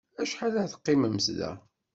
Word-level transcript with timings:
Acḥal 0.21 0.55
ad 0.61 0.69
teqqimemt 0.71 1.27
da? 1.37 1.51